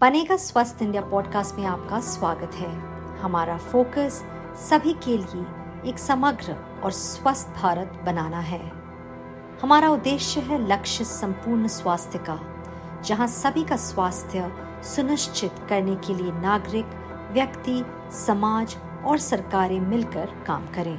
बनेगा 0.00 0.36
स्वस्थ 0.36 0.82
India 0.82 1.02
podcast 1.02 1.54
में 1.54 1.64
आपका 1.66 1.98
स्वागत 2.00 2.54
है। 2.54 2.68
हमारा 3.18 3.56
फोकस 3.56 4.22
सभी 4.58 4.92
के 5.04 5.16
लिए 5.16 5.90
एक 5.90 5.98
समग्र 5.98 6.54
और 6.84 6.90
स्वस्थ 6.90 7.48
भारत 7.56 8.00
बनाना 8.04 8.38
है। 8.40 8.60
हमारा 9.62 9.88
उद्देश्य 9.88 10.40
है 10.40 10.58
लक्ष्य 10.68 11.04
संपूर्ण 11.04 11.66
स्वास्थ्य 11.66 12.18
का, 12.18 12.38
जहाँ 13.04 13.26
सभी 13.26 13.64
का 13.64 13.76
स्वास्थ्य 13.76 14.50
सुनिश्चित 14.84 15.66
करने 15.68 15.96
के 15.96 16.14
लिए 16.14 16.32
नागरिक, 16.32 16.86
व्यक्ति, 17.32 17.84
समाज 18.26 18.76
और 19.06 19.18
सरकारें 19.18 19.80
मिलकर 19.80 20.34
काम 20.46 20.66
करें। 20.66 20.98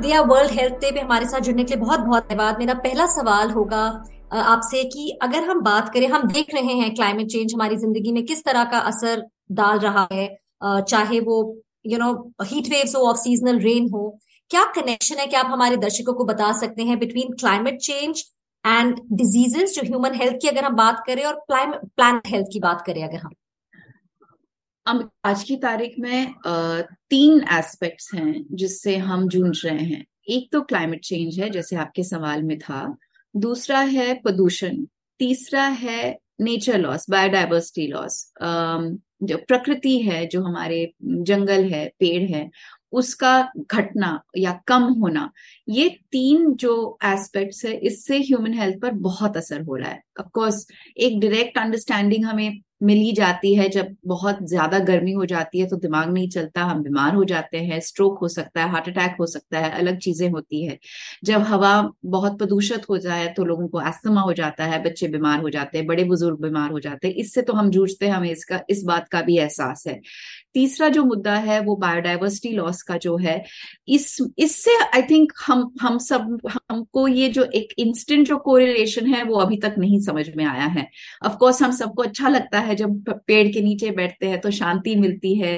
दिया 0.00 0.20
वर्ल्ड 0.22 0.52
हेल्थ 0.52 0.74
डे 0.74 0.90
पे 0.90 1.00
हमारे 1.00 1.26
साथ 1.26 1.40
जुड़ने 1.40 1.64
के 1.64 1.74
लिए 1.74 1.84
बहुत 1.84 2.00
बहुत 2.00 2.28
धन्यवाद। 2.28 2.58
मेरा 2.58 2.74
पहला 2.74 3.06
सवाल 3.06 3.50
होगा 3.50 3.86
आपसे 4.34 4.82
कि 4.86 5.08
अगर 5.22 5.44
हम 5.44 5.60
बात 5.62 5.92
करें, 5.94 6.06
हम 6.08 6.28
देख 6.28 6.54
रहे 6.54 6.74
हैं 6.74 6.94
क्लाइमेट 6.94 7.26
चेंज 7.28 7.54
हमारी 7.54 7.76
ज़िंदगी 7.76 8.12
में 8.12 8.24
किस 8.26 8.44
तरह 8.44 8.64
का 8.70 8.78
असर 8.88 9.22
डाल 9.52 9.78
रहा 9.80 10.06
है। 10.12 10.28
चाहे 10.62 11.20
वो 11.20 11.36
यू 11.86 11.98
नो 11.98 12.12
हीट 12.44 12.68
वेव्स 12.68 12.94
हो 12.96 13.00
ऑफ़ 13.02 13.16
सीजनल 13.18 13.58
रेन 13.60 13.88
हो, 13.90 14.18
क्या 14.50 14.64
कनेक्शन 14.74 15.18
है? 15.18 15.26
क्या 15.26 15.40
आप 15.40 15.50
हमारे 15.52 15.76
दर्शकों 15.78 16.14
को 16.14 16.24
बता 16.24 16.52
सकते 16.58 16.82
हैं 16.82 16.98
between 16.98 17.32
climate 17.40 17.78
change 17.82 18.24
and 18.64 18.98
diseases 19.12 19.74
जो 19.74 19.82
ह्यूमन 19.82 20.14
हेल्थ 20.14 20.36
की 20.42 20.48
अगर 20.48 20.64
हम 20.64 20.76
बात 20.76 21.02
करें 21.06 21.24
और 21.24 21.40
प्लानट 21.48 22.28
हेल्थ 22.28 22.46
की 22.52 22.60
बात 22.60 22.82
करें 22.86 23.02
अगर 23.04 23.18
हम? 23.18 23.30
अब 24.86 25.10
आज 25.24 25.42
की 25.42 25.56
तारीख 25.58 25.94
में 25.98 26.34
तीन 27.10 27.44
एस्पेक्ट्स 27.52 28.12
हैं 28.14 28.44
जिससे 28.52 28.96
हम 28.98 29.28
जूझ 29.28 29.64
रहे 29.64 29.84
हैं। 29.84 30.04
एक 30.28 30.48
तो 30.52 30.60
क्लाइमेट 30.62 31.04
चेंज 31.04 31.38
है, 31.40 31.48
जैसे 31.50 31.76
आपके 31.76 32.02
सवाल 32.04 32.42
में 32.42 32.58
था 32.58 32.84
दूसरा 33.34 33.80
है 33.80 34.12
प्रदूषण, 34.14 34.84
तीसरा 35.20 35.66
है 35.80 36.18
नेचर 36.40 36.78
लॉस 36.78 37.08
बायोडाइवर्सिटी 37.10 37.86
लॉस 37.86 38.32
जो 39.22 39.36
प्रकृति 39.48 39.98
है, 39.98 40.26
जो 40.26 40.42
हमारे 40.42 40.92
जंगल 41.02 41.64
है, 41.64 41.86
पेड़ 42.00 42.30
है, 42.30 42.48
उसका 42.92 43.32
घटना 43.70 44.20
या 44.36 44.52
कम 44.68 44.82
होना, 45.00 45.30
ये 45.68 45.88
तीन 46.12 46.52
जो 46.54 46.98
एस्पेक्ट्स 47.04 47.64
है, 47.64 47.72
इससे 47.78 48.18
ह्यूमन 48.18 48.54
हेल्थ 48.54 48.80
पर 48.82 48.90
बहुत 49.06 49.36
असर 49.36 49.62
हो 49.62 49.76
रहा 49.76 49.90
है. 49.90 50.00
ऑफ़ 50.20 50.28
कोर्स 50.34 50.66
एक 50.96 51.18
डायरेक्ट 51.20 51.58
अंडरस्टैंडिंग 51.58 52.24
हमें 52.24 52.60
मिल 52.80 53.12
जाती 53.14 53.54
है, 53.54 53.68
जब 53.68 53.94
बहुत 54.06 54.38
ज़्यादा 54.48 54.78
गर्मी 54.80 55.12
हो 55.12 55.24
जाती 55.26 55.60
है 55.60 55.66
तो 55.68 55.76
दिमाग 55.76 56.12
नहीं 56.12 56.28
चलता, 56.28 56.62
हम 56.64 56.82
बीमार 56.82 57.14
हो 57.14 57.24
जाते 57.24 57.58
हैं 57.58 57.78
स्ट्रोक 57.80 58.18
हो 58.18 58.28
सकता 58.28 58.62
है 58.62 58.70
हार्ट 58.70 58.88
अटैक 58.88 59.16
हो 59.20 59.26
सकता 59.26 59.58
है, 59.58 59.70
अलग 59.72 59.98
चीज़ें 59.98 60.28
होती 60.30 60.64
है। 60.64 60.78
जब 61.24 61.42
हवा 61.42 61.72
बहुत 62.06 62.38
प्रदूषित 62.38 62.88
हो 62.88 62.98
जाए 62.98 63.26
तो 63.36 63.44
लोगों 63.44 63.68
को 63.68 63.80
एस्थमा 63.82 64.20
हो 64.20 64.32
जाता 64.32 64.64
है, 64.64 64.82
बच्चे 64.84 65.08
बीमार 65.08 65.40
हो 65.40 65.50
जाते 65.50 65.78
हैं, 65.78 65.86
बड़े 65.86 66.04
बुज़ुर्ग 66.04 66.40
बीमार 66.42 66.70
हो 66.70 66.80
जाते 66.80 67.08
हैं। 67.08 67.14
इससे 67.14 67.42
तो 67.42 67.52
हम 67.52 67.70
जूझते 67.70 68.06
हैं, 68.06 68.12
हमें 68.12 68.30
इसका, 68.30 68.60
इस 68.70 68.82
बात 68.84 69.08
का 69.08 69.22
भी 69.22 69.38
एहसास 69.38 69.84
है। 69.88 70.00
तीसरा 70.54 70.88
जो 70.88 71.04
मुद्दा 71.04 71.34
है 71.36 71.58
वो 71.60 71.74
बायोडाइवर्सिटी 71.76 72.50
लॉस 72.50 72.82
का 72.82 72.96
जो 72.98 73.16
है, 73.18 73.42
इस, 73.88 74.16
इससे 74.38 74.76
आई 74.86 75.02
थिंक 75.02 75.32
हम 75.46 75.70
हम 75.80 75.98
सब, 76.00 76.38
हमको 76.70 77.06
ये 77.08 77.28
जो 77.28 77.44
एक 77.54 77.74
इंस्टेंट 77.78 78.26
जो 78.28 78.36
कोरिलेशन 78.40 79.06
है 79.06 79.22
वो 79.24 79.38
अभी 79.38 79.56
तक 79.58 79.74
नहीं 79.78 80.00
समझ 80.00 80.28
में 80.36 80.44
आया 80.44 80.66
है। 80.68 80.86
ऑफकोर्स 81.26 81.62
हम 81.62 81.70
सबको 81.72 82.02
अच्छा 82.02 82.28
लगता 82.28 82.60
है 82.60 82.73
जब 82.74 83.10
पेड़ 83.26 83.46
के 83.48 83.60
नीचे 83.60 83.90
बैठते 83.92 84.28
हैं 84.28 84.40
तो 84.40 84.50
शांति 84.50 84.94
मिलती 84.96 85.34
है। 85.38 85.56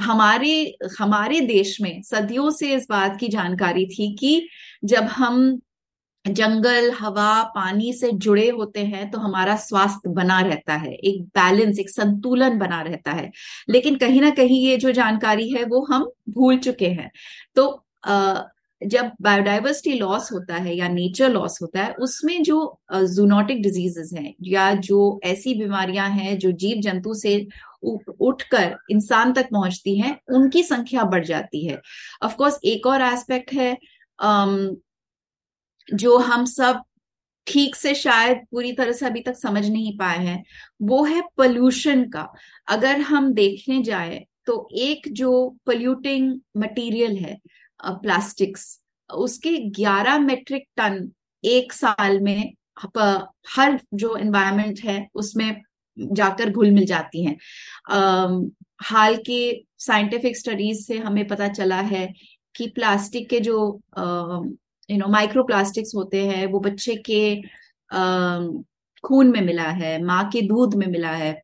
हमारे 0.00 0.52
हमारे 0.98 1.40
देश 1.46 1.76
में 1.82 2.02
सदियों 2.02 2.50
से 2.50 2.74
इस 2.74 2.86
बात 2.90 3.16
की 3.20 3.28
जानकारी 3.28 3.86
थी 3.88 4.14
कि 4.16 4.48
जब 4.84 5.04
हम 5.12 5.58
जंगल 6.24 6.90
हवा 6.92 7.42
पानी 7.54 7.92
से 7.92 8.10
जुड़े 8.14 8.48
होते 8.50 8.80
हैं 8.84 9.10
तो 9.10 9.18
हमारा 9.18 9.56
स्वास्थ्य 9.56 10.10
बना 10.10 10.40
रहता 10.40 10.74
है 10.74 10.92
एक 10.94 11.22
बैलेंस 11.36 11.78
एक 11.78 11.90
संतुलन 11.90 12.58
बना 12.58 12.80
रहता 12.82 13.12
है। 13.12 13.30
लेकिन 13.68 13.96
कहीं 13.96 14.20
ना 14.20 14.30
कहीं 14.32 14.60
ये 14.66 14.76
जो 14.76 14.92
जानकारी 14.92 15.48
है 15.50 15.64
वो 15.64 15.84
हम 15.92 16.10
भूल 16.30 16.58
चुके 16.58 16.88
हैं। 16.88 17.10
तो 17.56 17.66
आ, 18.04 18.42
जब 18.82 19.10
बायोडाइवर्सिटी 19.22 19.98
लॉस 19.98 20.30
होता 20.32 20.56
है 20.56 20.74
या 20.76 20.88
नेचर 20.88 21.30
लॉस 21.30 21.58
होता 21.62 21.82
है, 21.82 21.92
उसमें 21.94 22.42
जो 22.42 22.80
जूनोटिक 22.92 23.62
डिजीजेस 23.62 24.10
हैं 24.14 24.34
या 24.44 24.72
जो 24.72 25.20
ऐसी 25.24 25.54
बीमारियाँ 25.54 26.08
हैं 26.10 26.38
जो 26.38 26.50
जीव 26.54 26.80
जंतु 26.82 27.14
से 27.14 27.36
उठकर 27.82 28.76
इंसान 28.90 29.32
तक 29.32 29.48
पहुँचती 29.52 29.98
हैं, 29.98 30.18
उनकी 30.30 30.62
संख्या 30.62 31.04
बढ़ 31.04 31.24
जाती 31.24 31.66
है। 31.66 31.80
ऑफ़ 32.22 32.36
कोर्स 32.36 32.58
एक 32.64 32.86
और 32.86 33.02
एस्पेक्ट 33.02 33.52
है 33.52 33.76
जो 35.88 36.16
हम 36.18 36.44
सब 36.46 36.82
ठीक 37.46 37.76
से 37.76 37.94
शायद 37.94 38.38
पूरी 38.50 38.72
तरह 38.72 38.92
से 38.92 39.06
अभी 39.06 39.20
तक 39.22 39.36
समझ 39.36 39.66
नहीं 39.66 39.96
पाए 39.98 40.18
हैं, 40.18 40.42
वो 40.82 41.04
है 41.04 41.20
पोल्यूशन 41.36 42.04
का। 42.10 42.26
अगर 42.68 43.00
हम 43.02 43.32
देखने 43.34 43.82
जाए 43.82 44.24
तो 44.46 44.68
एक 44.78 45.08
जो 45.12 45.30
पोल्यूटिंग 45.66 46.38
मटेरियल 46.56 47.16
है 47.16 47.38
प्लास्टिक्स 47.80 48.78
उसके 49.10 49.56
11 49.76 50.18
मेट्रिक 50.18 50.64
टन 50.76 51.10
एक 51.44 51.72
साल 51.72 52.20
में 52.20 52.52
हर 53.56 53.78
जो 53.94 54.16
एनवायरमेंट 54.16 54.80
है, 54.84 55.06
उसमें 55.14 55.62
जाकर 55.96 56.50
घुल 56.50 56.70
मिल 56.70 56.84
जाती 56.86 57.24
हैं। 57.24 57.36
हाल 58.82 59.16
के 59.26 59.40
साइंटिफिक 59.78 60.36
स्टडीज़ 60.36 60.84
से 60.86 60.98
हमें 60.98 61.26
पता 61.28 61.48
चला 61.48 61.80
है 61.82 62.06
कि 62.54 62.66
प्लास्टिक 62.74 63.28
के 63.30 63.40
जो 63.40 63.58
यू 64.88 64.96
नो 64.98 65.08
माइक्रो 65.08 65.42
प्लास्टिक्स 65.44 65.94
होते 65.94 66.24
हैं, 66.26 66.46
वो 66.46 66.60
बच्चे 66.60 66.94
के 67.10 67.40
खून 69.04 69.30
में 69.30 69.40
मिला 69.40 69.68
है, 69.70 70.02
माँ 70.04 70.28
के 70.32 70.42
दूध 70.42 70.74
में 70.74 70.86
मिला 70.86 71.10
है। 71.12 71.40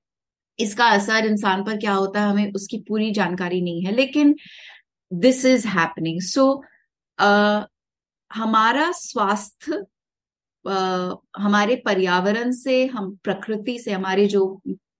इसका 0.58 0.86
असर 0.88 1.26
इंसान 1.26 1.62
पर 1.64 1.76
क्या 1.76 1.92
होता 1.92 2.20
है, 2.20 2.30
हमें 2.30 2.52
उसकी 2.52 2.78
पूरी 2.88 3.10
जानकारी 3.12 3.60
नहीं 3.62 3.84
है। 3.84 3.92
लेकिन 3.92 4.34
दिस 5.12 5.44
इज़ 5.44 5.66
हैपनिंग 5.68 6.20
सो 6.22 6.44
हमारा 8.30 8.90
स्वास्थ्य 8.92 9.84
uh, 10.64 11.16
हमारे 11.36 11.76
पर्यावरण 11.86 12.50
से 12.52 12.84
हम 12.86 13.14
प्रकृति 13.24 13.78
से 13.78 13.92
हमारे 13.92 14.26
जो 14.26 14.46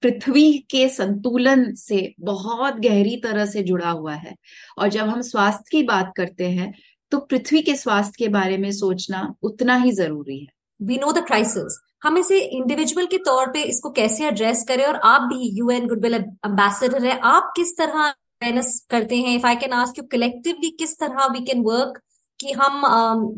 पृथ्वी 0.02 0.52
के 0.70 0.88
संतुलन 0.88 1.72
से 1.74 2.14
बहुत 2.20 2.74
गहरी 2.76 3.16
तरह 3.16 3.46
से 3.46 3.62
जुड़ा 3.62 3.90
हुआ 3.90 4.14
है। 4.14 4.34
और 4.78 4.88
जब 4.88 5.08
हम 5.08 5.20
स्वास्थ्य 5.22 5.70
की 5.70 5.82
बात 5.82 6.12
करते 6.16 6.48
हैं 6.50 6.72
तो 7.12 7.18
पृथ्वी 7.20 7.62
के 7.62 7.74
स्वास्थ्य 7.76 8.16
के 8.18 8.28
बारे 8.28 8.58
में 8.58 8.70
सोचना 8.72 9.34
उतना 9.42 9.76
ही 9.76 9.92
ज़रूरी 9.92 10.38
है। 10.40 10.46
वी 10.80 10.96
नो 10.98 11.12
द 11.12 11.24
क्राइसिस 11.26 11.78
हम 12.04 12.18
इसे 12.18 12.38
इंडिविजुअल 12.40 13.06
के 13.06 13.18
तौर 13.26 13.50
पे 13.52 13.62
इसको 13.62 13.90
कैसे 13.92 14.26
एड्रेस 14.28 14.64
करें 14.68 14.84
और 14.84 14.96
आप 15.04 15.22
भी 15.28 15.48
यूएन 15.58 15.86
गुडविल 15.88 16.14
एम्बेसडर 16.14 17.04
है। 17.04 17.18
आप 17.20 17.52
किस 17.56 17.76
तरह 17.78 18.12
अवेयरनेस 18.44 18.86
करते 18.90 19.16
हैं 19.16 19.36
if 19.36 19.46
I 19.46 19.56
can 19.56 19.72
ask 19.72 19.98
you 19.98 20.04
collectively 20.12 20.70
किस 20.78 20.98
तरह 20.98 21.26
वी 21.32 21.44
कैन 21.44 21.62
वर्क 21.62 22.00
कि 22.40 22.52
हम 22.52 22.72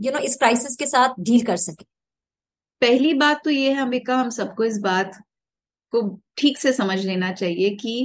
यू 0.02 0.10
um, 0.10 0.18
नो 0.18 0.24
इस 0.24 0.36
क्राइसिस 0.36 0.76
के 0.76 0.86
साथ 0.86 1.20
डील 1.20 1.44
कर 1.46 1.56
सके। 1.56 1.84
पहली 2.82 3.12
बात 3.14 3.40
तो 3.44 3.50
ये 3.50 3.72
है 3.72 3.82
अम्बिका 3.82 4.16
हम 4.16 4.30
सबको 4.30 4.64
इस 4.64 4.78
बात 4.78 5.16
को 5.92 6.00
ठीक 6.36 6.58
से 6.58 6.72
समझ 6.72 6.98
लेना 7.04 7.32
चाहिए 7.32 7.70
कि 7.76 7.98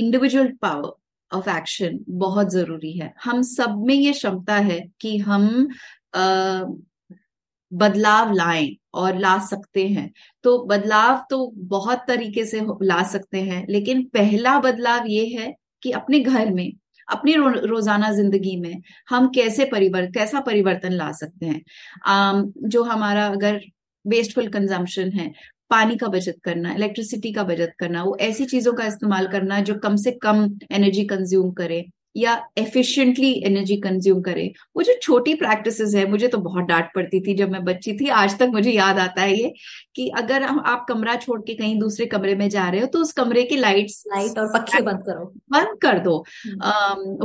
इंडिविजुअल 0.00 0.52
पावर 0.62 1.36
ऑफ़ 1.36 1.48
एक्शन 1.50 1.98
बहुत 2.08 2.50
ज़रूरी 2.50 2.92
है। 2.92 3.12
हम 3.24 3.42
सब 3.42 3.82
में 3.86 3.94
ये 3.94 4.12
क्षमता 4.12 4.56
है 4.60 4.80
कि 5.00 5.16
हम 5.18 5.48
uh, 6.16 6.76
बदलाव 7.72 8.32
लाएँ 8.32 8.76
और 8.94 9.18
ला 9.18 9.38
सकते 9.46 9.86
हैं। 9.88 10.10
तो 10.44 10.58
बदलाव 10.66 11.24
तो 11.30 11.46
बहुत 11.68 12.04
तरीके 12.08 12.44
से 12.46 12.60
ला 12.82 13.02
सकते 13.12 13.40
हैं 13.42 13.66
लेकिन 13.68 14.02
पहला 14.14 14.58
बदलाव 14.60 15.06
ये 15.08 15.26
है 15.26 15.52
कि 15.82 15.90
अपने 15.92 16.20
घर 16.20 16.50
में 16.50 16.70
अपनी 17.08 17.34
रो, 17.34 17.48
रोज़ाना 17.48 18.10
ज़िंदगी 18.12 18.56
में 18.56 18.80
हम 19.10 19.28
कैसे 19.34 19.64
परिवर्तन 19.64 20.12
कैसा 20.12 20.40
परिवर्तन 20.40 20.92
ला 20.92 21.10
सकते 21.12 21.46
हैं? 21.46 21.62
आम, 22.06 22.52
जो 22.58 22.82
हमारा 22.84 23.26
अगर 23.28 23.60
वेस्टफुल 24.04 24.48
कंजम्पशन 24.48 25.10
है 25.10 25.32
पानी 25.70 25.96
का 25.96 26.06
बचत 26.08 26.36
करना 26.44 26.72
इलेक्ट्रिसिटी 26.74 27.32
का 27.32 27.42
बचत 27.44 27.72
करना 27.78 28.02
वो 28.04 28.16
ऐसी 28.20 28.44
चीज़ों 28.46 28.72
का 28.72 28.86
इस्तेमाल 28.86 29.26
करना 29.28 29.60
जो 29.60 29.74
कम 29.78 29.96
से 29.96 30.10
कम 30.22 30.44
एनर्जी 30.72 31.04
कंज्यूम 31.06 31.50
करे। 31.52 31.84
या 32.16 32.34
एफिशिएंटली 32.58 33.32
एनर्जी 33.46 33.76
कंज्यूम 33.80 34.20
करे। 34.22 34.50
वो 34.76 34.82
जो 34.82 34.94
छोटी 35.02 35.34
प्रैक्टिस 35.34 35.80
है 35.94 36.08
मुझे 36.10 36.28
तो 36.28 36.38
बहुत 36.40 36.64
डांट 36.64 36.88
पड़ती 36.94 37.20
थी 37.20 37.34
जब 37.34 37.50
मैं 37.50 37.62
बच्ची 37.64 37.92
थी। 37.98 38.08
आज 38.10 38.38
तक 38.38 38.48
मुझे 38.52 38.70
याद 38.70 38.98
आता 38.98 39.22
है 39.22 39.36
ये 39.36 39.52
कि 39.96 40.08
अगर 40.18 40.42
हम 40.42 40.60
आप 40.66 40.84
कमरा 40.88 41.14
छोड़ 41.16 41.40
के 41.40 41.54
कहीं 41.54 41.78
दूसरे 41.78 42.06
कमरे 42.06 42.34
में 42.34 42.48
जा 42.50 42.68
रहे 42.68 42.80
हो 42.80 42.86
तो 42.86 42.98
उस 42.98 43.12
कमरे 43.12 43.42
की 43.42 43.56
लाइट्स 43.56 44.02
लाइट 44.08 44.38
और 44.38 44.52
पक्षी 44.52 44.82
बंद 44.82 45.02
करो। 45.06 45.24
बंद 45.52 45.78
कर 45.82 45.98
दो। 45.98 46.18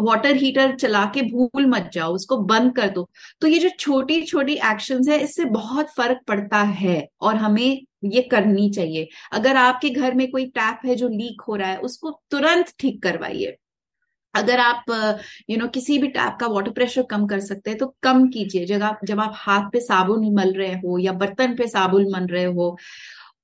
वाटर 0.01 0.29
हम्म। 0.29 0.39
हीटर 0.39 0.75
चला 0.75 1.03
के 1.15 1.21
भूल 1.23 1.65
मत 1.65 1.89
जाओ 1.93 2.13
उसको 2.13 2.37
बंद 2.45 2.75
कर 2.75 2.89
दो। 2.89 3.07
तो 3.41 3.47
ये 3.47 3.59
जो 3.59 3.69
छोटी 3.79 4.21
छोटी 4.23 4.53
एक्शन 4.65 5.09
है 5.09 5.19
इससे 5.19 5.45
बहुत 5.51 5.93
फ़र्क 5.97 6.19
पड़ता 6.27 6.61
है 6.79 7.07
और 7.21 7.35
हमें 7.35 7.85
ये 8.05 8.21
करनी 8.21 8.69
चाहिए। 8.71 9.07
अगर 9.33 9.55
आपके 9.57 9.89
घर 9.89 10.13
में 10.13 10.29
कोई 10.31 10.45
टैप 10.47 10.85
है 10.85 10.95
जो 10.95 11.07
लीक 11.09 11.41
हो 11.47 11.55
रहा 11.55 11.69
है 11.69 11.77
उसको 11.79 12.11
तुरंत 12.31 12.73
ठीक 12.79 13.01
करवाइए। 13.03 13.55
अगर 14.35 14.59
आप 14.59 14.83
यू 14.89 15.57
नो 15.57 15.57
know, 15.57 15.73
किसी 15.73 15.97
भी 15.97 16.07
टैप 16.09 16.37
का 16.39 16.47
वाटर 16.47 16.71
प्रेशर 16.71 17.03
कम 17.11 17.25
कर 17.27 17.39
सकते 17.41 17.69
हैं 17.69 17.79
तो 17.79 17.85
कम 18.03 18.27
कीजिए। 18.29 18.65
जब 18.65 18.83
आप 18.83 18.99
जब 19.05 19.19
आप 19.19 19.33
हाथ 19.35 19.69
पे 19.71 19.79
साबुन 19.81 20.33
मल 20.35 20.53
रहे 20.53 20.73
हो 20.75 20.97
या 20.99 21.11
बर्तन 21.15 21.55
पे 21.55 21.67
साबुन 21.67 22.11
मल 22.11 22.27
रहे 22.27 22.43
हो 22.45 22.77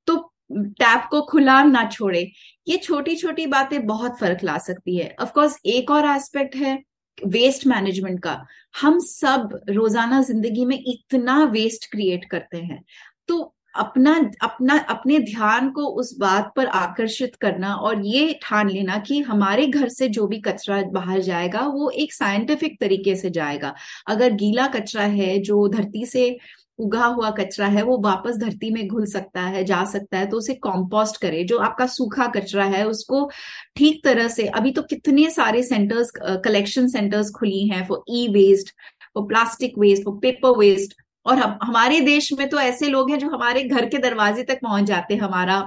तो 0.07 0.17
टैप 0.51 1.07
को 1.11 1.21
खुला 1.23 1.61
ना 1.63 1.85
छोड़े। 1.89 2.21
ये 2.67 2.77
छोटी 2.79 3.15
छोटी 3.15 3.45
बातें 3.47 3.85
बहुत 3.87 4.19
फ़र्क 4.19 4.43
ला 4.43 4.57
सकती 4.59 4.97
है। 4.97 5.15
ऑफकोर्स 5.21 5.57
एक 5.67 5.91
और 5.91 6.05
एस्पेक्ट 6.07 6.55
है 6.55 6.77
वेस्ट 7.17 7.65
मैनेजमेंट 7.67 8.19
का। 8.19 8.37
हम 8.75 8.99
सब 9.01 9.59
रोज़ाना 9.69 10.21
ज़िंदगी 10.21 10.65
में 10.65 10.77
इतना 10.77 11.43
वेस्ट 11.47 11.91
क्रिएट 11.91 12.25
करते 12.31 12.57
हैं। 12.59 12.83
तो 13.27 13.53
अपना 13.75 14.13
अपना, 14.41 14.77
अपने 14.79 15.19
ध्यान 15.19 15.69
को 15.71 15.85
उस 15.93 16.15
बात 16.19 16.51
पर 16.55 16.65
आकर्षित 16.67 17.35
करना 17.35 17.73
और 17.75 18.05
ये 18.05 18.33
ठान 18.43 18.69
लेना 18.69 18.97
कि 19.07 19.19
हमारे 19.21 19.67
घर 19.67 19.87
से 19.89 20.07
जो 20.09 20.27
भी 20.27 20.39
कचरा 20.41 20.81
बाहर 20.91 21.21
जाएगा, 21.21 21.61
वो 21.61 21.89
एक 21.91 22.13
साइंटिफिक 22.13 22.79
तरीके 22.79 23.15
से 23.15 23.29
जाएगा। 23.29 23.73
अगर 24.07 24.33
गीला 24.33 24.67
कचरा 24.69 25.03
है, 25.03 25.37
जो 25.39 25.67
धरती 25.67 26.05
से 26.05 26.37
उगा 26.79 27.05
हुआ 27.05 27.29
कचरा 27.31 27.67
है, 27.67 27.81
वो 27.83 27.97
वापस 28.01 28.37
धरती 28.37 28.69
में 28.71 28.87
घुल 28.87 29.05
सकता 29.05 29.41
है, 29.41 29.63
जा 29.63 29.83
सकता 29.85 30.17
है 30.17 30.25
तो 30.25 30.37
उसे 30.37 30.53
कॉम्पोस्ट 30.63 31.21
करे। 31.21 31.43
जो 31.43 31.57
आपका 31.59 31.85
सूखा 31.87 32.27
कचरा 32.35 32.65
है, 32.65 32.85
उसको 32.87 33.29
ठीक 33.75 34.03
तरह 34.03 34.27
से, 34.27 34.47
अभी 34.47 34.71
तो 34.71 34.81
कितने 34.83 35.29
सारे 35.31 35.63
सेंटर्स 35.63 36.11
कलेक्शन 36.45 36.87
सेंटर्स 36.87 37.31
खुली 37.31 37.67
हैं 37.67 37.85
for 37.87 38.03
e 38.09 38.27
waste 38.33 38.73
for 39.15 39.27
plastic 39.27 39.77
waste 39.79 40.03
for 40.05 40.19
paper 40.21 40.57
waste 40.59 41.01
और 41.25 41.39
हम, 41.39 41.57
हमारे 41.63 41.99
देश 42.01 42.31
में 42.39 42.47
तो 42.49 42.59
ऐसे 42.59 42.87
लोग 42.89 43.11
हैं 43.11 43.19
जो 43.19 43.29
हमारे 43.29 43.63
घर 43.63 43.85
के 43.89 43.97
दरवाजे 43.99 44.43
तक 44.43 44.59
पहुँच 44.63 44.83
जाते 44.85 45.13
हैं 45.13 45.21
हमारा 45.21 45.59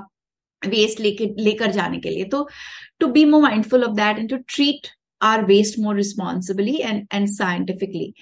वेस्ट 0.62 1.00
लेके, 1.00 1.26
लेकर 1.38 1.70
जाने 1.72 1.98
के 2.00 2.10
लिए। 2.10 2.24
तो 2.24 2.48
to 3.00 3.06
be 3.08 3.24
more 3.24 3.42
mindful 3.42 3.84
of 3.84 3.92
that 3.96 4.18
and 4.18 4.28
to 4.30 4.36
treat 4.48 4.88
our 5.20 5.44
waste 5.44 5.78
more 5.78 5.96
responsibly 5.96 6.76
and 6.76 7.06
and 7.12 7.28
scientifically 7.30 8.12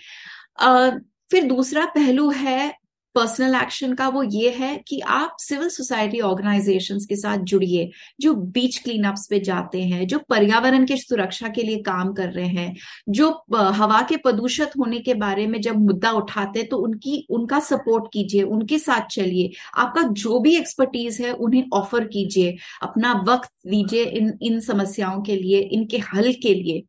फिर 1.31 1.45
दूसरा 1.45 1.85
पहलू 1.95 2.31
है 2.31 2.73
पर्सनल 3.15 3.55
एक्शन 3.55 3.95
का 3.95 4.09
वो 4.09 4.23
ये 4.23 4.51
है 4.51 4.77
कि 4.89 4.99
आप 5.01 5.37
सिविल 5.41 5.69
सोसाइटी 5.69 6.21
ऑर्गेनाइजेशंस 6.21 7.07
के 7.07 7.17
साथ 7.17 7.39
जुड़िए, 7.45 7.91
जो 8.21 8.35
बीच 8.35 8.79
क्लीनअप्स 8.79 9.27
पे 9.31 9.41
जाते 9.41 9.83
हैं, 9.83 10.07
जो 10.07 10.19
पर्यावरण 10.29 10.87
की 10.87 10.97
सुरक्षा 10.97 11.49
के 11.49 11.63
लिए 11.63 11.79
काम 11.83 12.13
कर 12.13 12.29
रहे 12.29 12.47
हैं, 12.47 12.75
जो 13.09 13.31
हवा 13.53 14.01
के 14.03 14.17
प्रदूषित 14.17 14.71
होने 14.79 14.99
के 15.01 15.15
बारे 15.15 15.47
में 15.47 15.61
जब 15.61 15.77
मुद्दा 15.81 16.11
उठाते 16.13 16.59
हैं 16.59 16.69
तो 16.69 16.77
उनकी, 16.79 17.27
उनका 17.31 17.61
सपोर्ट 17.61 18.05
कीजिए, 18.13 18.43
उनके 18.45 18.79
साथ 18.79 19.07
चलिए। 19.09 19.51
आपका 19.77 20.03
जो 20.15 20.39
भी 20.41 20.57
एक्सपर्टीज 20.57 21.21
है, 21.21 21.33
उन्हें 21.33 21.65
ऑफ़र 21.75 22.05
कीजिए। 22.07 22.57
अपना 22.83 23.13
वक्त 23.29 23.51
दीजिए 23.67 24.05
इन 24.05 24.33
इन 24.43 24.61
समस्याओं 24.61 25.21
के 25.23 25.37
लिए, 25.37 25.59
इनके 25.61 25.99
हल 26.07 26.33
के 26.43 26.55
लिए। 26.55 26.83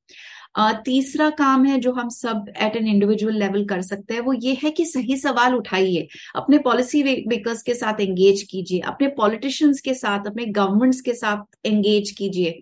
तीसरा 0.86 1.30
काम 1.30 1.66
है 1.66 1.80
जो 1.80 1.92
हम 1.92 2.10
सब 2.10 2.46
एट 2.62 2.75
एन 2.75 2.88
इंडिविजुअल 2.88 3.36
लेवल 3.36 3.66
कर 3.66 3.81
सकते 3.81 4.13
हैं, 4.13 4.22
वो 4.22 4.34
ये 4.34 4.54
है 4.63 4.69
कि 4.72 4.86
सही 4.86 5.18
सवाल 5.18 5.56
उठाइए। 5.56 6.07
अपने 6.36 6.57
पॉलिसी 6.57 7.04
मेकर्स 7.04 7.62
के 7.63 7.74
साथ 7.74 8.00
एंगेज 8.02 8.44
कीजिए, 8.44 8.80
अपने 8.80 9.07
पॉलिटिशियंस 9.18 9.81
के 9.81 9.94
साथ, 9.94 10.28
अपने 10.28 10.46
गवर्नमेंट्स 10.46 11.02
के 11.02 11.13
साथ 11.13 11.68
एंगेज 11.68 12.12
कीजिए। 12.12 12.60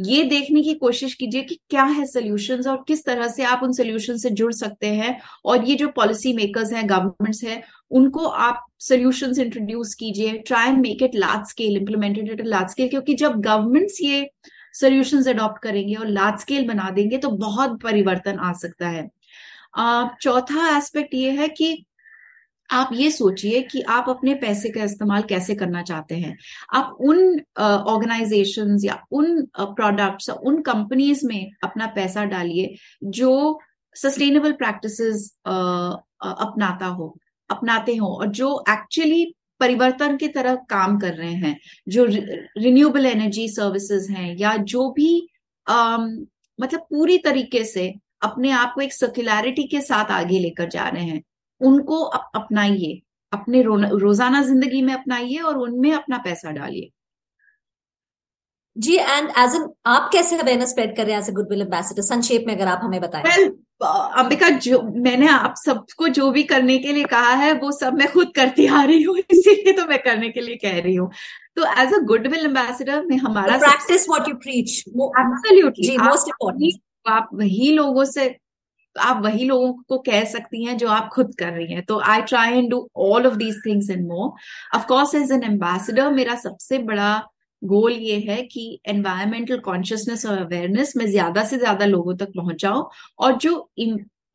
ये 0.00 0.22
देखने 0.24 0.62
की 0.62 0.74
कोशिश 0.74 1.14
कीजिए 1.14 1.42
कि 1.42 1.58
क्या 1.70 1.84
है 1.84 2.06
सोल्यूशन 2.06 2.62
और 2.70 2.84
किस 2.88 3.04
तरह 3.04 3.28
से 3.28 3.42
आप 3.44 3.60
उन 3.62 3.72
सोल्यूशन 3.72 4.16
से 4.16 4.30
जुड़ 4.32 4.52
सकते 4.52 4.86
हैं 4.86 5.18
और 5.44 5.64
ये 5.64 5.74
जो 5.74 5.88
पॉलिसी 5.96 6.32
मेकर्स 6.32 6.72
हैं 6.72 6.88
गवर्नमेंट्स 6.88 7.44
हैं, 7.44 7.62
उनको 7.90 8.26
आप 8.26 8.66
सोल्यूशन 8.80 9.40
इंट्रोड्यूस 9.40 9.94
कीजिए। 9.94 10.32
Try 10.38 10.68
and 10.68 10.78
make 10.78 11.02
it 11.02 11.14
large 11.14 11.48
scale 11.48 11.76
implemented 11.76 12.30
at 12.30 12.46
large 12.46 12.70
scale 12.70 12.88
क्योंकि 12.88 13.14
जब 13.14 13.40
गवर्नमेंट्स 13.40 13.98
ये 14.02 14.26
सोल्यूशन 14.74 15.22
अडॉप्ट 15.32 15.62
करेंगे 15.62 15.94
और 15.94 16.08
लार्ज 16.08 16.40
स्केल 16.40 16.66
बना 16.68 16.90
देंगे 16.90 17.18
तो 17.18 17.30
बहुत 17.38 17.80
परिवर्तन 17.82 18.38
आ 18.38 18.52
सकता 18.52 18.88
है। 18.88 19.08
चौथा 20.22 20.76
एस्पेक्ट 20.76 21.14
ये 21.14 21.30
है 21.32 21.48
कि 21.50 21.84
आप 22.70 22.90
ये 22.92 23.10
सोचिए 23.10 23.60
कि 23.62 23.80
आप 23.90 24.08
अपने 24.08 24.34
पैसे 24.34 24.68
का 24.70 24.84
इस्तेमाल 24.84 25.22
कैसे 25.22 25.54
करना 25.54 25.82
चाहते 25.82 26.14
हैं। 26.14 26.36
आप 26.74 26.96
उन 27.00 27.40
ऑर्गेनाइजेशन 27.60 28.76
या 28.84 28.98
उन 29.12 29.42
प्रोडक्ट्स 29.58 30.30
उन 30.30 30.60
कंपनीज़ 30.62 31.26
में 31.26 31.50
अपना 31.64 31.86
पैसा 31.96 32.24
डालिए 32.24 32.74
जो 33.04 33.60
सस्टेनेबल 33.96 34.52
प्रैक्टिसेस 34.52 35.28
अपनाता 35.46 36.86
हो, 36.86 37.16
अपनाते 37.50 37.96
हो 37.96 38.14
और 38.14 38.26
जो 38.32 38.64
एक्चुअली 38.70 39.34
परिवर्तन 39.62 40.16
की 40.16 40.28
तरह 40.30 40.54
काम 40.70 40.98
कर 40.98 41.14
रहे 41.14 41.32
हैं 41.36 41.56
जो 41.88 42.04
रिन्यूएबल 42.04 43.06
एनर्जी 43.06 43.48
सर्विसेज़ 43.50 44.10
हैं 44.12 44.34
या 44.38 44.56
जो 44.68 44.88
भी 44.92 45.10
आ, 45.66 45.96
मतलब 46.58 46.80
पूरी 46.90 47.18
तरीके 47.24 47.64
से 47.66 47.92
अपने 48.22 48.50
आप 48.52 48.72
को 48.74 48.80
एक 48.80 48.92
सर्कुलरिटी 48.92 49.62
के 49.68 49.80
साथ 49.82 50.10
आगे 50.12 50.38
लेकर 50.38 50.68
जा 50.70 50.88
रहे 50.88 51.04
हैं 51.04 51.22
उनको 51.60 52.00
अप, 52.00 52.30
अपनाइए 52.34 53.00
अपने 53.32 53.62
रो, 53.62 53.76
रोज़ाना 53.98 54.42
ज़िंदगी 54.42 54.82
में 54.82 54.92
अपनाइए 54.94 55.38
और 55.40 55.58
उनमें 55.58 55.92
अपना 55.92 56.18
पैसा 56.24 56.50
डालिए। 56.52 56.90
जी 58.76 58.96
एंड 58.96 59.28
एज 59.38 59.54
एन 59.56 59.68
आप 59.86 60.08
कैसे 60.12 60.38
अवेयरनेस 60.38 60.70
स्प्रेड 60.70 60.96
कर 60.96 61.04
रहे 61.06 61.14
हैं 61.14 61.22
एज 61.22 61.28
ए 61.28 61.32
गुडविल 61.32 61.62
एम्बेसडर 61.62 62.02
संक्षेप 62.02 62.44
में 62.46 62.54
अगर 62.54 62.68
आप 62.68 62.80
हमें 62.82 63.00
बताएँ। 63.00 63.24
Well, 63.24 63.48
अंबिका 63.86 64.48
जो 64.58 64.80
मैंने 64.82 65.28
आप 65.28 65.54
सबको 65.64 66.08
जो 66.08 66.30
भी 66.30 66.42
करने 66.42 66.78
के 66.78 66.92
लिए 66.92 67.04
कहा 67.04 67.32
है 67.34 67.52
वो 67.54 67.70
सब 67.72 67.94
मैं 67.94 68.10
खुद 68.12 68.32
करती 68.36 68.66
आ 68.66 68.82
रही 68.84 69.02
हूँ 69.02 69.16
इसीलिए 69.32 69.72
तो 69.72 69.86
मैं 69.86 69.98
करने 70.02 70.28
के 70.28 70.40
लिए 70.40 70.56
कह 70.56 70.78
रही 70.80 70.94
हूँ। 70.94 71.10
तो 71.56 71.64
एज 71.82 71.94
अ 71.94 71.98
गुडविल 72.04 72.44
एम्बेसडर 72.46 73.04
में 73.06 73.16
हमारा 73.16 73.56
practice 73.58 74.08
what 74.08 74.28
you 74.28 74.34
preach 74.34 74.78
absolutely 74.88 75.96
most 75.98 76.28
important 76.28 76.80
आप 77.06 77.28
वही 77.34 77.72
लोगों 77.72 78.04
से 78.04 78.34
आप 78.96 79.20
वही 79.24 79.44
लोगों 79.44 79.72
को 79.88 79.98
कह 79.98 80.24
सकती 80.24 80.64
हैं 80.64 80.76
जो 80.78 80.88
आप 80.88 81.08
खुद 81.12 81.34
कर 81.38 81.52
रही 81.52 81.72
हैं। 81.72 81.82
तो 81.84 82.00
I 82.06 82.22
try 82.22 82.58
and 82.58 82.70
do 82.70 82.88
all 82.96 83.26
of 83.26 83.34
these 83.34 83.60
things 83.66 83.90
in 83.90 84.02
more 84.06 84.32
of course 84.76 85.14
as 85.14 85.32
an 85.32 85.42
ambassador 85.44 86.10
मेरा 86.10 86.34
सबसे 86.34 86.78
बड़ा 86.78 87.12
गोल 87.62 87.92
ये 87.92 88.18
है 88.20 88.42
कि 88.42 88.80
एनवायरमेंटल 88.86 89.58
कॉन्शियसनेस 89.60 90.26
और 90.26 90.38
अवेयरनेस 90.38 90.92
में 90.96 91.06
ज़्यादा 91.06 91.44
से 91.44 91.58
ज़्यादा 91.58 91.86
लोगों 91.86 92.16
तक 92.16 92.32
पहुंचाओ 92.36 92.88
और 93.18 93.36
जो 93.36 93.70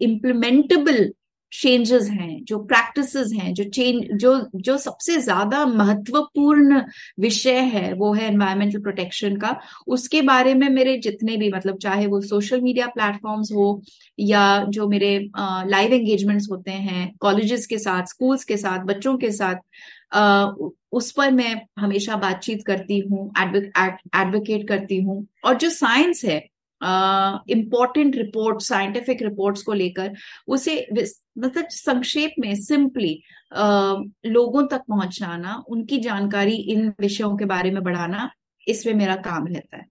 इम्प्लीमेंटेबल 0.01 1.09
चेंजेस 1.51 2.07
हैं, 2.09 2.44
जो 2.44 2.57
प्रैक्टिस 2.61 3.15
हैं, 3.33 3.53
जो 3.53 3.63
चेंज 3.65 4.07
जो 4.13 4.33
जो 4.57 4.77
सबसे 4.77 5.17
ज़्यादा 5.19 5.65
महत्वपूर्ण 5.65 6.81
विषय 7.19 7.59
है, 7.65 7.91
वो 7.94 8.13
है 8.13 8.25
एनवायरमेंटल 8.27 8.79
प्रोटेक्शन 8.81 9.35
का। 9.38 9.55
उसके 9.89 10.21
बारे 10.23 10.53
में 10.53 10.67
मेरे 10.69 10.97
जितने 10.99 11.38
भी 11.38 11.51
मतलब 11.51 11.77
चाहे 11.79 12.07
वो 12.07 12.21
सोशल 12.23 12.61
मीडिया 12.61 12.88
प्लेटफॉर्म्स 12.89 13.51
हो, 13.51 13.81
या 14.19 14.63
जो 14.69 14.88
मेरे 14.89 15.17
लाइव 15.38 15.94
एंगेजमेंट्स 15.94 16.47
होते 16.51 16.71
हैं 16.71 17.11
कॉलेजेस 17.21 17.65
के 17.67 17.77
साथ 17.79 18.05
स्कूल्स 18.07 18.44
के 18.44 18.57
साथ, 18.57 18.85
बच्चों 18.85 19.17
के 19.17 19.31
साथ 19.31 19.55
उस 20.94 21.11
पर 21.11 21.31
मैं 21.31 21.61
हमेशा 21.79 22.16
बातचीत 22.18 22.63
करती 22.66 22.99
हूँ 23.01 23.31
एडवोकेट 23.39 24.68
करती 24.68 25.01
हूँ। 25.01 25.25
और 25.45 25.57
जो 25.57 25.69
साइंस 25.71 26.23
है 26.25 26.37
इम्पोर्टेंट 27.51 28.16
रिपोर्ट 28.16 28.61
साइंटिफिक 28.61 29.21
रिपोर्ट्स 29.21 29.61
को 29.63 29.73
लेकर, 29.73 30.13
उसे 30.47 30.75
मतलब 31.37 31.67
संक्षेप 31.69 32.33
में 32.39 32.56
सिंपली 32.56 33.23
लोगों 34.25 34.67
तक 34.67 34.81
पहुंचाना 34.89 35.63
उनकी 35.67 35.97
जानकारी 35.97 36.56
इन 36.56 36.94
विषयों 36.99 37.37
के 37.37 37.45
बारे 37.45 37.71
में 37.71 37.83
बढ़ाना 37.83 38.29
इसमें 38.67 38.94
मेरा 38.94 39.15
काम 39.15 39.47
रहता 39.47 39.77
है। 39.77 39.85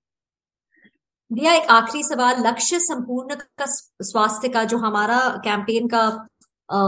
दिया 1.32 1.52
एक 1.52 1.66
आखिरी 1.70 2.02
सवाल 2.04 2.46
लक्ष्य 2.46 2.78
संपूर्ण 2.78 3.34
का 3.34 3.64
स्वास्थ्य 4.02 4.48
का 4.48 4.64
जो 4.64 4.78
हमारा 4.78 5.18
कैंपेन 5.44 5.88
का 5.88 6.28
आ, 6.72 6.78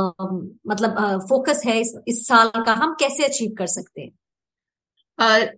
मतलब 0.67 0.99
आ, 0.99 1.17
फोकस 1.19 1.63
है 1.67 1.81
इस, 1.81 1.95
इस 2.09 2.27
साल 2.27 2.49
का 2.49 2.73
हम 2.73 2.97
कैसे 3.01 3.25
अचीव 3.25 3.55
कर 3.59 3.67
सकते 3.67 4.01
हैं? 4.01 5.49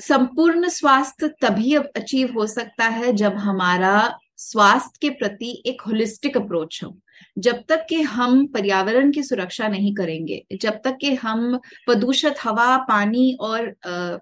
संपूर्ण 0.00 0.68
स्वास्थ्य 0.68 1.28
तभी 1.28 1.74
अचीव 1.74 2.32
हो 2.34 2.46
सकता 2.46 2.84
है 2.88 3.12
जब 3.12 3.34
हमारा 3.36 4.18
स्वास्थ्य 4.36 4.98
के 5.00 5.10
प्रति 5.10 5.62
एक 5.66 5.82
होलिस्टिक 5.82 6.36
अप्रोच 6.36 6.80
हो। 6.84 6.98
जब 7.38 7.62
तक 7.68 7.86
कि 7.88 8.00
हम 8.02 8.46
पर्यावरण 8.46 9.10
की 9.12 9.22
सुरक्षा 9.22 9.68
नहीं 9.68 9.94
करेंगे 9.94 10.44
जब 10.52 10.80
तक 10.84 10.98
कि 11.00 11.14
हम 11.14 11.56
प्रदूषित 11.86 12.34
हवा 12.44 12.76
पानी 12.76 13.36
और 13.40 13.74
आ, 13.86 14.16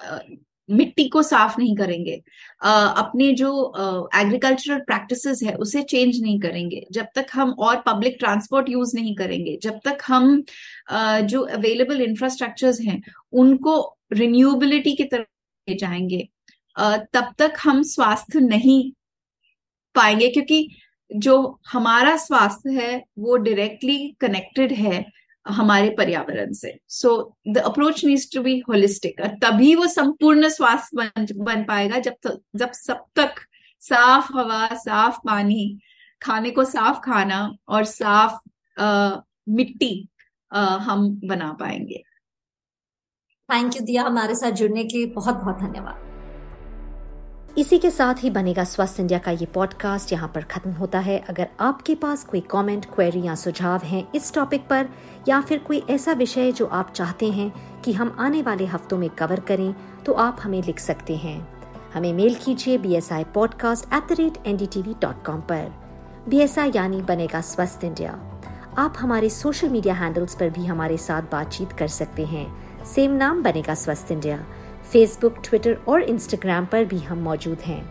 आ, 0.00 0.18
मिट्टी 0.70 1.08
को 1.08 1.22
साफ़ 1.22 1.58
नहीं 1.58 1.76
करेंगे 1.76 2.22
आ, 2.62 2.72
अपने 2.86 3.32
जो 3.32 3.50
एग्रीकल्चरल 4.14 4.78
प्रैक्टिसेस 4.78 5.42
है 5.42 5.54
उसे 5.54 5.82
चेंज 5.82 6.20
नहीं 6.22 6.40
करेंगे 6.40 6.86
जब 6.92 7.06
तक 7.14 7.26
हम 7.32 7.50
और 7.50 7.82
पब्लिक 7.86 8.16
ट्रांसपोर्ट 8.18 8.68
यूज़ 8.68 8.96
नहीं 8.96 9.14
करेंगे 9.16 9.58
जब 9.62 9.80
तक 9.84 9.98
हम 10.06 10.44
आ, 10.90 11.20
जो 11.20 11.40
अवेलेबल 11.40 12.00
इंफ्रास्ट्रक्चर्स 12.00 12.80
हैं 12.80 13.02
उनको 13.32 13.98
रिन्यूएबिलिटी 14.12 14.96
की 14.96 15.04
तरफ़ 15.04 15.70
ले 15.70 15.76
जाएँगे 15.76 16.28
आ, 16.76 16.96
तब 16.96 17.32
तक 17.38 17.52
हम 17.62 17.82
स्वास्थ्य 17.82 18.40
नहीं 18.40 18.92
पाएँगे 19.94 20.28
क्योंकि 20.28 20.68
जो 21.10 21.60
हमारा 21.72 22.16
स्वास्थ्य 22.16 22.70
है 22.72 23.04
वो 23.18 23.36
डायरेक्टली 23.36 24.16
कनेक्टेड 24.20 24.72
है 24.72 25.04
हमारे 25.46 25.90
पर्यावरण 25.90 26.52
से। 26.52 26.78
So 26.88 27.36
the 27.48 27.58
approach 27.58 28.04
needs 28.04 28.30
to 28.34 28.42
be 28.42 28.58
holistic 28.68 29.20
तभी 29.42 29.74
वो 29.74 29.86
संपूर्ण 29.86 30.48
स्वास्थ्य 30.48 30.96
बन, 30.96 31.26
बन 31.44 31.64
पाएगा 31.64 31.98
जब 31.98 32.38
जब 32.56 32.72
सब 32.72 33.04
तक 33.16 33.34
साफ़ 33.80 34.32
हवा 34.32 34.66
साफ़ 34.74 35.18
पानी 35.26 35.78
खाने 36.22 36.50
को 36.50 36.64
साफ़ 36.64 37.00
खाना 37.00 37.56
और 37.68 37.84
साफ़ 37.84 38.80
आ, 38.80 39.16
मिट्टी 39.48 40.08
आ, 40.52 40.64
हम 40.64 41.20
बना 41.24 41.52
पाएँगे। 41.52 42.02
थैंक 43.48 43.76
यू 43.76 43.82
दिया। 43.82 44.02
हमारे 44.02 44.34
साथ 44.34 44.50
जुड़ने 44.50 44.84
के 44.84 44.96
लिए 44.96 45.06
बहुत 45.06 45.34
बहुत 45.34 45.58
धन्यवाद। 45.58 46.05
इसी 47.58 47.76
के 47.78 47.90
साथ 47.90 48.14
ही 48.18 48.30
बनेगा 48.30 48.64
स्वस्थ 48.64 48.98
इंडिया 49.00 49.18
का 49.18 49.30
ये 49.30 49.46
पॉडकास्ट 49.46 50.12
यहाँ 50.12 50.28
पर 50.34 50.42
खत्म 50.42 50.70
होता 50.70 50.98
है। 50.98 51.18
अगर 51.28 51.48
आपके 51.60 51.94
पास 51.94 52.24
कोई 52.24 52.40
कमेंट, 52.40 52.84
क्वेरी 52.84 53.22
या 53.22 53.34
सुझाव 53.34 53.84
हैं 53.84 54.02
इस 54.14 54.32
टॉपिक 54.34 54.66
पर 54.68 54.88
या 55.28 55.40
फिर 55.40 55.58
कोई 55.58 55.82
ऐसा 55.90 56.12
विषय 56.12 56.52
जो 56.52 56.66
आप 56.66 56.92
चाहते 56.92 57.30
हैं 57.30 57.52
कि 57.82 57.92
हम 57.92 58.14
आने 58.18 58.42
वाले 58.42 58.66
हफ्तों 58.66 58.98
में 58.98 59.08
कवर 59.10 59.40
करें 59.40 59.74
तो 60.04 60.12
आप 60.12 60.40
हमें 60.42 60.62
लिख 60.62 60.78
सकते 60.78 61.16
हैं। 61.16 61.36
हमें 61.94 62.12
मेल 62.12 62.34
कीजिए 62.34 62.78
B 62.78 62.94
S 62.94 63.12
I 63.12 63.24
podcast 63.34 63.92
at 63.94 64.08
the 64.08 64.20
rate 64.20 64.46
N 64.46 64.56
D 64.56 64.66
T 64.66 64.82
dot 64.82 65.24
com 65.24 65.40
पर। 65.40 65.72
बी 66.28 66.40
एस 66.40 66.58
आई 66.58 66.72
यानी 66.76 67.00
बनेगा 67.02 67.40
स्वस्थ 67.40 67.84
इंडिया। 67.84 68.10
आप 68.78 68.94
हमारे 68.98 69.30
सोशल 69.30 69.68
मीडिया 69.68 69.94
हैंडल्स 69.94 70.34
पर 70.34 70.50
भी 70.50 70.66
हमारे 70.66 70.96
साथ 70.98 71.22
बातचीत 71.22 71.72
कर 71.72 71.88
सकते 71.88 72.26
हैं। 72.26 72.46
सेम 72.84 73.12
नाम 73.12 73.42
बनेगा 73.42 73.74
स्वस्थ 73.74 74.12
इंडिया। 74.12 74.44
फेसबुक 74.92 75.36
ट्विटर 75.44 75.78
और 75.88 76.02
इंस्टाग्राम 76.02 76.66
पर 76.66 76.84
भी 76.84 76.98
हम 76.98 77.18
मौजूद 77.18 77.58
हैं। 77.58 77.82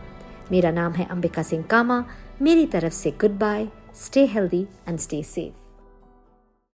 मेरा 0.52 0.72
नाम 0.72 0.94
है 0.94 1.08
अंबिका 1.12 1.44
सिंह 1.44 1.64
कामा। 1.64 2.04
मेरी 2.42 2.66
तरफ़ 2.66 2.94
से 2.94 3.12
good 3.12 3.32
bye 3.32 3.68
stay 3.96 4.26
healthy 4.26 4.68
and 4.88 5.00
stay 5.00 5.24
safe 5.24 5.65